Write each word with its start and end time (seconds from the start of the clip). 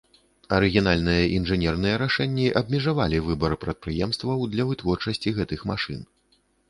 Арыгінальныя 0.55 1.25
інжынерныя 1.39 1.99
рашэнні 2.03 2.47
абмежавалі 2.61 3.19
выбар 3.27 3.51
прадпрыемстваў 3.67 4.39
для 4.55 4.63
вытворчасці 4.71 5.35
гэтых 5.43 5.59
машын. 5.75 6.01